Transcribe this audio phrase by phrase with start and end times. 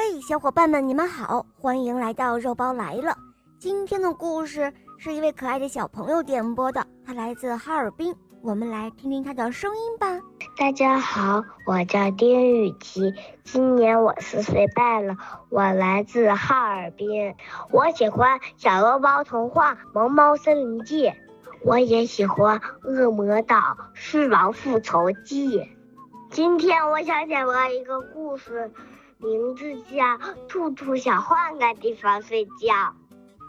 [0.00, 3.16] 嘿，小伙伴们，你们好，欢迎来到肉包来了。
[3.58, 10.20] 今天的故事是一位可爱的小朋友点播的，他来自哈尔滨，我们来听听他的声音吧。
[10.56, 15.16] 大家好，我叫丁雨琪，今年我四岁半了，
[15.48, 17.34] 我来自哈尔滨，
[17.72, 21.08] 我喜欢《小肉包童话》《萌猫森林记》，
[21.64, 25.58] 我也喜欢《恶魔岛狮王复仇记》。
[26.30, 28.70] 今天我想讲播一个故事。
[29.18, 29.96] 名字叫
[30.46, 32.72] 《兔兔想换个地方睡觉》。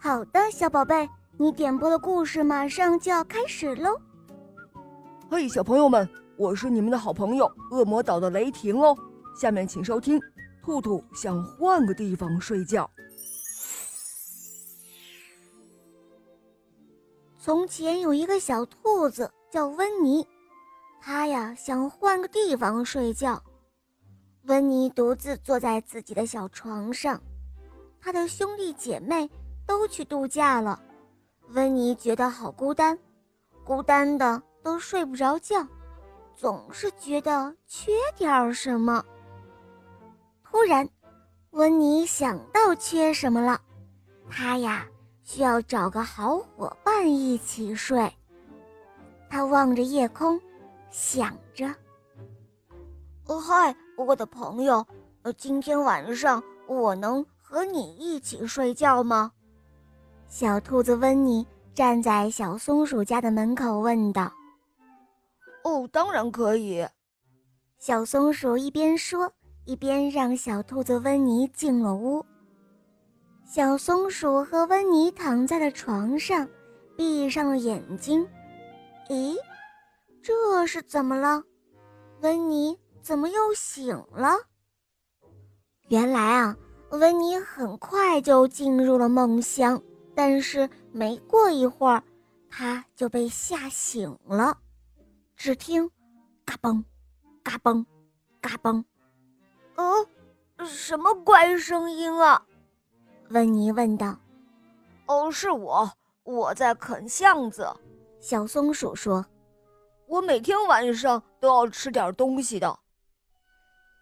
[0.02, 3.96] 好的，小宝贝，你点播的故事马上就要开始喽。
[5.30, 8.98] 嘿，小朋友们，我是你们的好朋友恶魔岛的雷霆哦。
[9.40, 10.20] 下面请收听
[10.64, 12.84] 《兔兔想换个地方睡觉》。
[17.38, 20.28] 从前有一个小兔子叫温妮，
[21.00, 23.40] 它呀想换个地方睡觉。
[24.44, 27.22] 温妮独自坐在自己的小床上，
[28.02, 29.30] 她的兄弟姐妹
[29.68, 30.82] 都去度假了，
[31.50, 32.98] 温妮觉得好孤单，
[33.64, 35.68] 孤单的都睡不着觉，
[36.36, 39.06] 总是觉得缺点什么。
[40.44, 40.90] 突然，
[41.52, 43.62] 温妮想到缺什么了，
[44.30, 44.88] 她呀
[45.22, 48.12] 需要找个好伙伴一起睡。
[49.30, 50.42] 她望着夜空，
[50.90, 51.68] 想着。
[53.28, 54.86] 哦嗨，我的朋友，
[55.24, 59.32] 呃，今天晚上我能和你一起睡觉吗？
[60.28, 64.32] 小兔子温妮站在小松鼠家的门口问道。
[65.64, 66.88] 哦，当然可以。
[67.78, 69.32] 小松鼠一边说，
[69.66, 72.26] 一边让小兔子温妮进了屋。
[73.46, 76.48] 小松鼠和温妮躺在了床上，
[76.96, 78.26] 闭上了眼睛。
[79.10, 79.36] 咦，
[80.22, 81.44] 这是怎么了，
[82.22, 82.78] 温妮？
[83.02, 84.36] 怎么又醒了？
[85.88, 86.56] 原来啊，
[86.92, 89.82] 温妮很快就进入了梦乡，
[90.14, 92.04] 但是没过一会儿，
[92.50, 94.58] 她就被吓醒了。
[95.36, 95.90] 只听
[96.46, 96.84] “嘎嘣，
[97.42, 97.86] 嘎嘣，
[98.40, 98.84] 嘎嘣”，
[99.76, 100.06] 哦，
[100.66, 102.46] 什么怪声音啊？
[103.30, 104.16] 温妮问道。
[105.08, 105.92] “哦，是我，
[106.24, 107.68] 我在啃橡子。”
[108.20, 109.26] 小松鼠说
[110.06, 112.78] ，“我每天晚上都要吃点东西的。”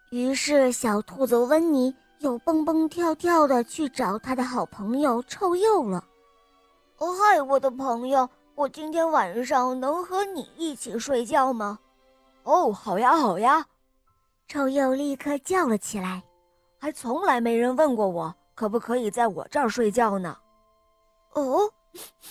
[0.09, 6.01] 于是，小兔子温妮又蹦蹦跳跳的去找他的好朋友臭鼬了。
[6.97, 11.78] 哦嗨，我的朋友，我今天晚上能和你一起睡觉吗？
[12.44, 13.66] 哦，好呀，好呀！
[14.47, 16.23] 臭鼬立刻叫了起来。
[16.79, 20.38] 还从来没人问过我，可不可以在我这儿睡觉呢？
[21.34, 21.69] 哦，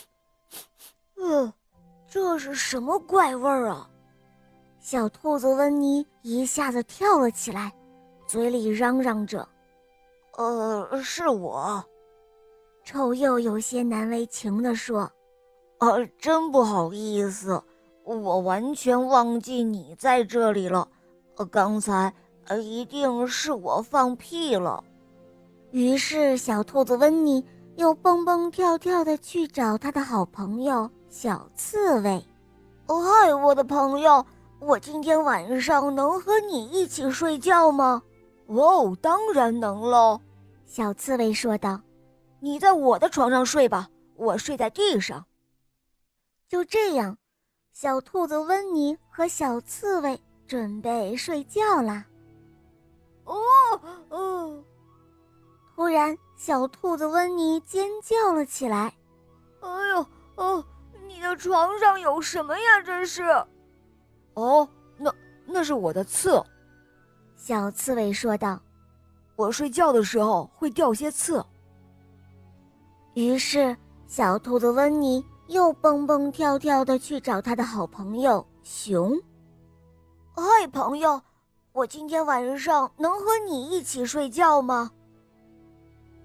[1.16, 1.53] 呃，
[2.09, 3.91] 这是什么怪味儿啊？
[4.86, 7.74] 小兔子温妮一下子跳了起来，
[8.24, 9.44] 嘴里嚷嚷着
[10.38, 11.84] ：“呃，是我。”
[12.86, 15.10] 臭鼬有些难为情地说
[15.82, 17.60] ：“呃，真不好意思，
[18.04, 20.86] 我完全忘记你在这里了。
[21.34, 22.14] 呃，刚才
[22.44, 24.84] 呃，一定是我放屁了。”
[25.72, 32.24] 于是，小兔子温妮又蹦蹦跳跳地去找他的好朋友小刺猬。
[32.86, 34.24] “哦嗨，我的朋友。”
[34.58, 38.02] 我今天晚上能和你一起睡觉吗？
[38.46, 40.20] 哦，当然能喽。
[40.64, 41.80] 小刺猬说道
[42.40, 45.24] ：“你在我的床上睡吧，我睡在地上。”
[46.48, 47.16] 就这样，
[47.72, 52.04] 小兔子温妮和小刺猬准备睡觉啦。
[53.24, 53.34] 哦
[54.08, 54.64] 哦！
[55.74, 58.94] 突然，小兔子温妮尖叫了起来
[59.60, 60.06] ：“哎呦
[60.36, 60.64] 哦！
[61.06, 62.80] 你的床上有什么呀？
[62.84, 63.22] 这是？”
[64.36, 65.12] 哦，那
[65.47, 66.42] 那是我的刺。
[67.36, 68.60] 小刺猬说道
[69.34, 71.44] ：“我睡觉的时候会掉些刺。”
[73.14, 73.74] 于是，
[74.06, 79.19] 小兔子温妮又蹦蹦跳跳的去找他的好朋友熊。
[80.36, 81.22] “嗨，朋友，
[81.72, 84.91] 我今天晚上能和你一起睡觉吗？”“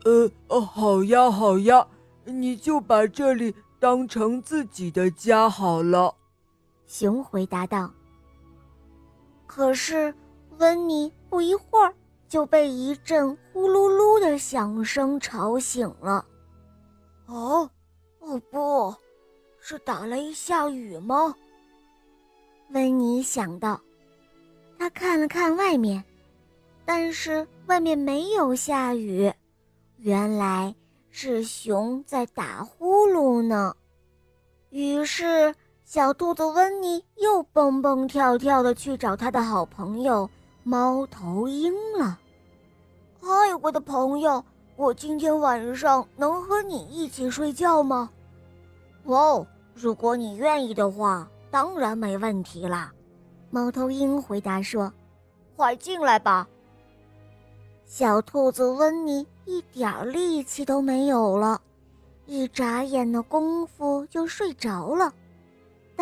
[0.04, 1.88] 呃，哦，好呀，好呀，
[2.25, 6.13] 你就把这里当成自己的家好了。”
[6.88, 7.90] 熊回答道。
[9.53, 10.15] 可是，
[10.59, 11.94] 温妮不一会儿
[12.30, 16.25] 就被一阵呼噜噜的响声吵醒了。
[17.25, 17.69] 哦，
[18.19, 18.95] 哦不，
[19.59, 21.36] 是打雷下雨吗？
[22.69, 23.77] 温妮想到。
[24.80, 26.01] 他看了看外面，
[26.86, 29.30] 但是外面没有下雨，
[29.98, 30.74] 原来
[31.09, 33.75] 是熊在打呼噜呢。
[34.69, 35.53] 于是。
[35.94, 40.30] 小兔子温妮又蹦蹦跳跳的去找他的好朋友
[40.64, 42.18] 猫头鹰了。
[43.20, 43.28] 嗨，
[43.62, 44.42] 我的朋友，
[44.78, 48.10] 我今天晚上能和你一起睡觉吗？
[49.04, 52.94] 哦，如果你愿意的话，当然没问题啦。
[53.50, 54.94] 猫头鹰回答说
[55.58, 56.48] ：“快进来吧。”
[57.84, 61.60] 小兔子温妮一点力气都没有了，
[62.28, 65.14] 一眨眼的功夫就睡着了。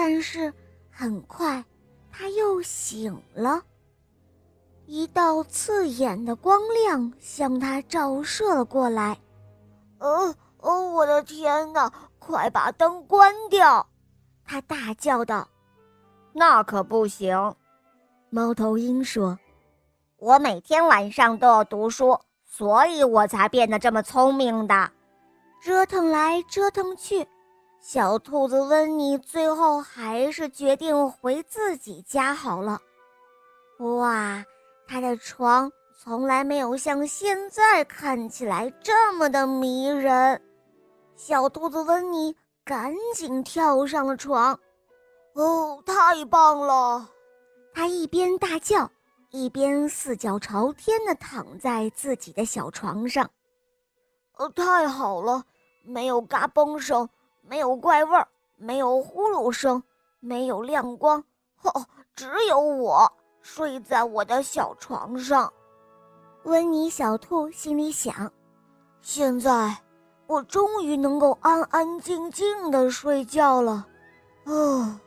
[0.02, 0.54] 但是
[0.90, 1.62] 很快，
[2.10, 3.62] 他又醒了。
[4.86, 9.20] 一道刺眼的光亮向他照射了过来。
[9.98, 11.92] 呃，哦，我的天哪！
[12.18, 13.86] 快把灯关掉！
[14.46, 15.46] 他大叫道。
[16.32, 17.54] 那可不行，
[18.30, 19.38] 猫头鹰说
[20.16, 24.92] ：“我每天晚上都要读书，所以我才变得这么聪明的。”
[25.62, 27.28] 折腾来折腾去，
[27.82, 32.80] 小兔子温妮最后还是决定回自己家好了。
[33.80, 34.44] 哇！
[34.88, 40.42] 他的床从来没有像现在看起来这么的迷人。
[41.16, 42.36] 小兔子温妮
[42.66, 44.60] 赶紧跳上了床。
[45.36, 47.08] 哦，太棒了！
[47.74, 48.92] 他一边大叫，
[49.30, 53.30] 一边四脚朝天地躺在自己的小床上。
[54.38, 55.44] 哦，太好了，
[55.86, 57.08] 没有嘎嘣声，
[57.50, 59.82] 没有怪味儿，没有呼噜声，
[60.20, 61.24] 没有亮光，
[61.64, 61.84] 哦，
[62.16, 63.12] 只有我。
[63.42, 65.52] 睡在我的小床上，
[66.44, 68.32] 温妮小兔心里想
[69.02, 69.76] ：“现在
[70.28, 73.88] 我终于能够安安静静的睡觉了。”
[74.46, 75.00] 哦，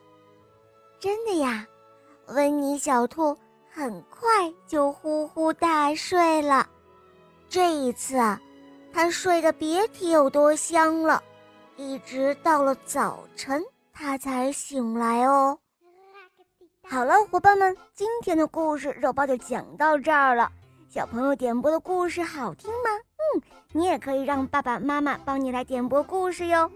[0.99, 1.65] 真的呀！
[2.29, 3.37] 温妮小兔
[3.71, 6.67] 很快就呼呼大睡了。
[7.49, 8.41] 这一次啊，
[8.93, 11.23] 它睡得别提有多香了，
[11.77, 15.59] 一直到了早晨，他才醒来哦。
[16.89, 20.51] 好了，伙伴们，今天的故事肉包就讲到这儿了。
[20.89, 22.91] 小朋友点播的故事好听吗？
[23.35, 23.43] 嗯，
[23.73, 26.71] 你也可以让爸爸妈妈帮你来点播故事哟。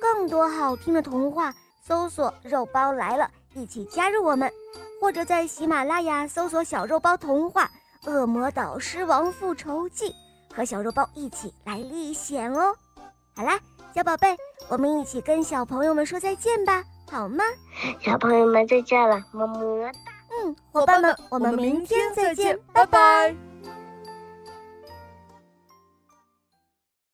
[0.00, 4.50] 更多好听的童话，搜索“肉包来了”，一起加入我们，
[5.00, 7.70] 或者在喜马拉雅搜索“小肉包童话
[8.10, 10.10] 《恶魔岛狮王复仇记》”，
[10.56, 12.74] 和小肉包一起来历险哦。
[13.36, 13.60] 好啦，
[13.94, 14.36] 小宝贝，
[14.68, 16.82] 我们一起跟小朋友们说再见吧。
[17.10, 17.42] 好吗，
[18.00, 19.92] 小朋友们再见了，么么哒。
[20.44, 23.34] 嗯，伙伴们，我们明天再见，拜拜。